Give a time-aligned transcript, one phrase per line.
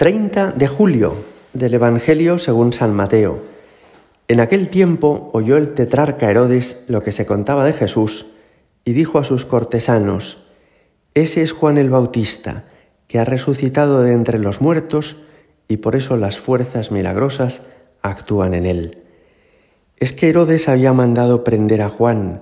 [0.00, 1.14] 30 de julio
[1.52, 3.40] del Evangelio según San Mateo.
[4.28, 8.24] En aquel tiempo oyó el tetrarca Herodes lo que se contaba de Jesús
[8.86, 10.48] y dijo a sus cortesanos,
[11.12, 12.64] Ese es Juan el Bautista,
[13.08, 15.18] que ha resucitado de entre los muertos
[15.68, 17.60] y por eso las fuerzas milagrosas
[18.00, 19.02] actúan en él.
[19.98, 22.40] Es que Herodes había mandado prender a Juan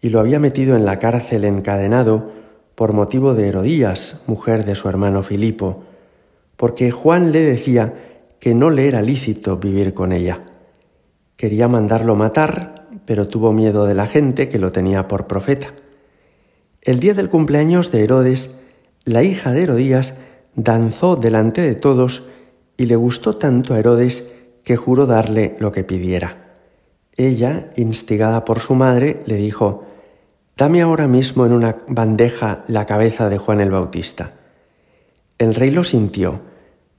[0.00, 2.30] y lo había metido en la cárcel encadenado
[2.76, 5.82] por motivo de Herodías, mujer de su hermano Filipo
[6.56, 7.94] porque Juan le decía
[8.38, 10.44] que no le era lícito vivir con ella.
[11.36, 15.68] Quería mandarlo matar, pero tuvo miedo de la gente que lo tenía por profeta.
[16.80, 18.50] El día del cumpleaños de Herodes,
[19.04, 20.14] la hija de Herodías
[20.54, 22.24] danzó delante de todos
[22.76, 24.28] y le gustó tanto a Herodes
[24.64, 26.56] que juró darle lo que pidiera.
[27.16, 29.84] Ella, instigada por su madre, le dijo,
[30.56, 34.32] Dame ahora mismo en una bandeja la cabeza de Juan el Bautista.
[35.38, 36.40] El rey lo sintió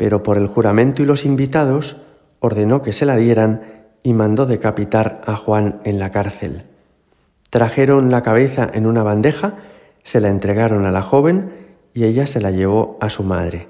[0.00, 1.98] pero por el juramento y los invitados
[2.38, 6.62] ordenó que se la dieran y mandó decapitar a Juan en la cárcel.
[7.50, 9.58] Trajeron la cabeza en una bandeja,
[10.02, 11.52] se la entregaron a la joven
[11.92, 13.68] y ella se la llevó a su madre.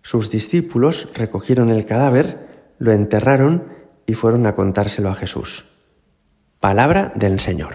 [0.00, 3.64] Sus discípulos recogieron el cadáver, lo enterraron
[4.06, 5.66] y fueron a contárselo a Jesús.
[6.60, 7.74] Palabra del Señor.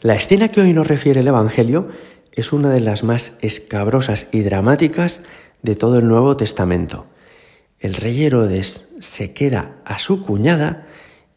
[0.00, 1.88] La escena que hoy nos refiere el Evangelio
[2.32, 5.20] es una de las más escabrosas y dramáticas
[5.62, 7.06] de todo el Nuevo Testamento.
[7.78, 10.86] El rey Herodes se queda a su cuñada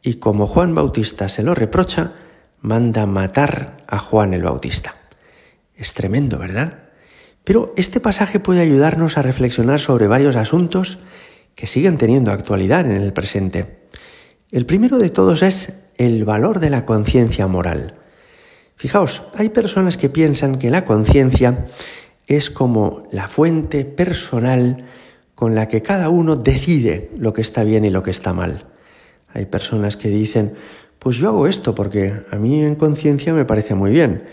[0.02, 2.14] y como Juan Bautista se lo reprocha,
[2.62, 4.96] manda matar a Juan el Bautista.
[5.76, 6.80] Es tremendo, ¿verdad?
[7.44, 11.00] Pero este pasaje puede ayudarnos a reflexionar sobre varios asuntos
[11.56, 13.84] que siguen teniendo actualidad en el presente.
[14.52, 17.96] El primero de todos es el valor de la conciencia moral.
[18.84, 21.68] Fijaos, hay personas que piensan que la conciencia
[22.28, 24.84] es como la fuente personal
[25.36, 28.66] con la que cada uno decide lo que está bien y lo que está mal.
[29.34, 30.56] Hay personas que dicen,
[31.00, 34.26] pues yo hago esto porque a mí en conciencia me parece muy bien.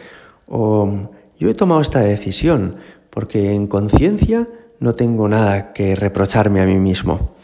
[0.49, 2.75] O yo he tomado esta decisión
[3.09, 4.49] porque en conciencia
[4.81, 7.37] no tengo nada que reprocharme a mí mismo.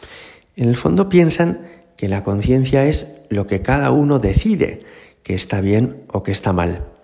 [0.57, 4.81] En el fondo piensan que la conciencia es lo que cada uno decide,
[5.23, 6.96] que está bien o que está mal.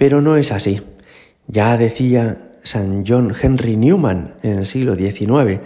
[0.00, 0.80] Pero no es así.
[1.46, 5.60] Ya decía San John Henry Newman en el siglo XIX,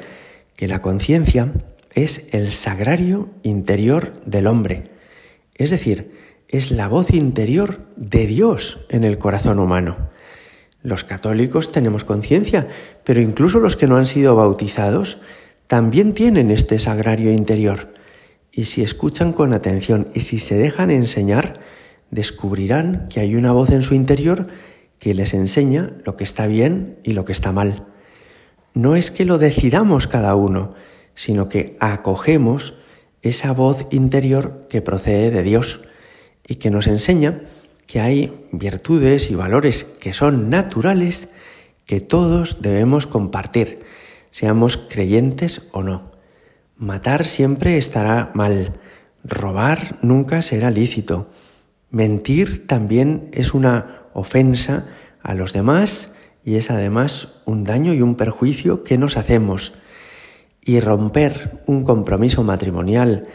[0.57, 1.53] que la conciencia
[1.95, 4.91] es el sagrario interior del hombre,
[5.55, 6.15] es decir,
[6.49, 10.11] es la voz interior de Dios en el corazón humano.
[10.83, 12.67] Los católicos tenemos conciencia,
[13.05, 15.19] pero incluso los que no han sido bautizados
[15.69, 17.95] también tienen este sagrario interior.
[18.51, 21.61] Y si escuchan con atención y si se dejan enseñar,
[22.15, 24.47] descubrirán que hay una voz en su interior
[25.01, 27.87] que les enseña lo que está bien y lo que está mal.
[28.73, 30.75] No es que lo decidamos cada uno,
[31.17, 32.75] sino que acogemos
[33.23, 35.81] esa voz interior que procede de Dios
[36.47, 37.43] y que nos enseña
[37.87, 41.29] que hay virtudes y valores que son naturales
[41.85, 43.81] que todos debemos compartir,
[44.31, 46.13] seamos creyentes o no.
[46.77, 48.79] Matar siempre estará mal,
[49.25, 51.29] robar nunca será lícito,
[51.95, 54.87] mentir también es una ofensa
[55.23, 56.11] a los demás
[56.45, 59.73] y es además un daño y un perjuicio que nos hacemos.
[60.63, 63.29] Y romper un compromiso matrimonial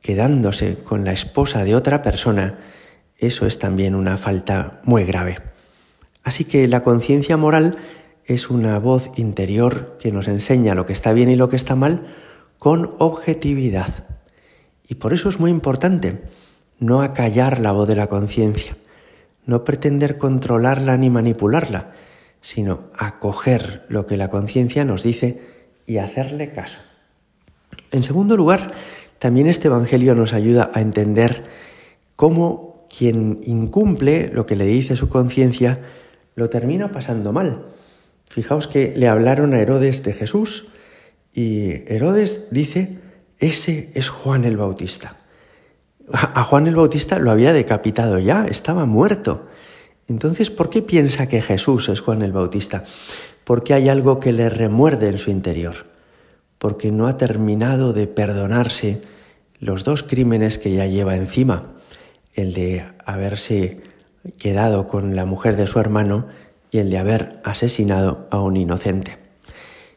[0.00, 2.58] quedándose con la esposa de otra persona,
[3.18, 5.38] eso es también una falta muy grave.
[6.22, 7.76] Así que la conciencia moral
[8.24, 11.76] es una voz interior que nos enseña lo que está bien y lo que está
[11.76, 12.06] mal
[12.58, 14.06] con objetividad.
[14.88, 16.22] Y por eso es muy importante
[16.78, 18.76] no acallar la voz de la conciencia,
[19.44, 21.92] no pretender controlarla ni manipularla,
[22.40, 25.40] sino acoger lo que la conciencia nos dice
[25.86, 26.80] y hacerle caso.
[27.90, 28.72] En segundo lugar,
[29.18, 31.44] también este Evangelio nos ayuda a entender
[32.14, 35.80] cómo quien incumple lo que le dice su conciencia
[36.34, 37.66] lo termina pasando mal.
[38.28, 40.68] Fijaos que le hablaron a Herodes de Jesús
[41.32, 42.98] y Herodes dice,
[43.38, 45.16] ese es Juan el Bautista
[46.12, 49.46] a Juan el Bautista lo había decapitado ya, estaba muerto.
[50.08, 52.84] Entonces, ¿por qué piensa que Jesús es Juan el Bautista?
[53.44, 55.86] Porque hay algo que le remuerde en su interior,
[56.58, 59.02] porque no ha terminado de perdonarse
[59.58, 61.72] los dos crímenes que ya lleva encima,
[62.34, 63.82] el de haberse
[64.38, 66.26] quedado con la mujer de su hermano
[66.70, 69.18] y el de haber asesinado a un inocente.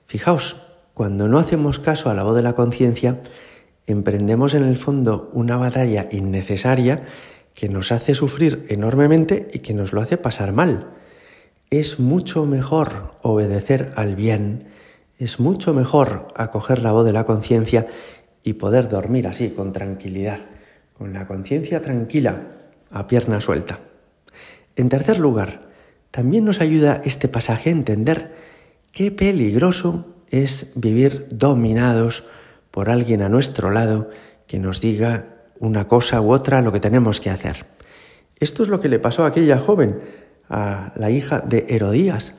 [0.07, 0.57] Fijaos,
[0.93, 3.21] cuando no hacemos caso a la voz de la conciencia,
[3.91, 7.03] emprendemos en el fondo una batalla innecesaria
[7.53, 10.91] que nos hace sufrir enormemente y que nos lo hace pasar mal.
[11.69, 14.69] Es mucho mejor obedecer al bien,
[15.17, 17.87] es mucho mejor acoger la voz de la conciencia
[18.43, 20.39] y poder dormir así, con tranquilidad,
[20.97, 22.43] con la conciencia tranquila,
[22.91, 23.81] a pierna suelta.
[24.75, 25.69] En tercer lugar,
[26.11, 28.33] también nos ayuda este pasaje a entender
[28.91, 32.23] qué peligroso es vivir dominados
[32.71, 34.09] por alguien a nuestro lado
[34.47, 37.65] que nos diga una cosa u otra lo que tenemos que hacer.
[38.39, 39.99] Esto es lo que le pasó a aquella joven,
[40.49, 42.35] a la hija de Herodías,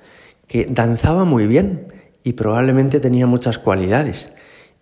[0.46, 1.92] que danzaba muy bien
[2.24, 4.32] y probablemente tenía muchas cualidades.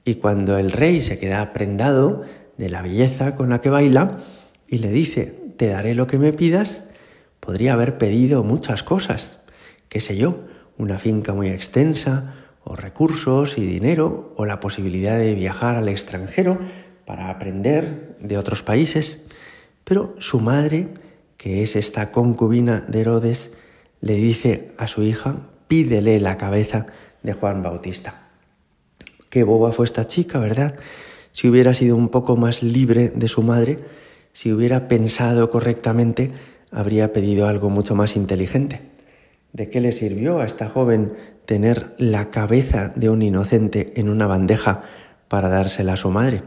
[0.04, 2.22] Y cuando el rey se queda prendado
[2.56, 4.18] de la belleza con la que baila
[4.66, 6.84] y le dice, te daré lo que me pidas,
[7.40, 9.40] podría haber pedido muchas cosas,
[9.88, 10.40] qué sé yo,
[10.76, 12.34] una finca muy extensa,
[12.68, 16.58] o recursos y dinero, o la posibilidad de viajar al extranjero
[17.06, 19.22] para aprender de otros países.
[19.84, 20.88] Pero su madre,
[21.38, 23.52] que es esta concubina de Herodes,
[24.02, 25.36] le dice a su hija,
[25.66, 26.88] pídele la cabeza
[27.22, 28.28] de Juan Bautista.
[29.30, 30.74] Qué boba fue esta chica, ¿verdad?
[31.32, 33.78] Si hubiera sido un poco más libre de su madre,
[34.34, 36.32] si hubiera pensado correctamente,
[36.70, 38.82] habría pedido algo mucho más inteligente.
[39.54, 41.14] ¿De qué le sirvió a esta joven
[41.48, 44.82] tener la cabeza de un inocente en una bandeja
[45.28, 46.42] para dársela a su madre?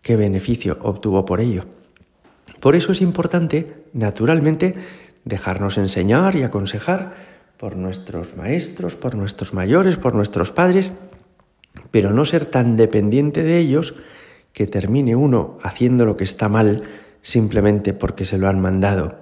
[0.00, 1.64] ¿Qué beneficio obtuvo por ello?
[2.60, 4.76] Por eso es importante, naturalmente,
[5.24, 7.16] dejarnos enseñar y aconsejar
[7.56, 10.92] por nuestros maestros, por nuestros mayores, por nuestros padres,
[11.90, 13.96] pero no ser tan dependiente de ellos
[14.52, 16.84] que termine uno haciendo lo que está mal
[17.22, 19.20] simplemente porque se lo han mandado.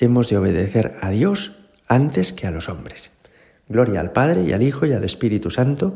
[0.00, 1.52] Hemos de obedecer a Dios
[1.86, 3.12] antes que a los hombres.
[3.68, 5.94] Gloria al Padre y al Hijo y al Espíritu Santo,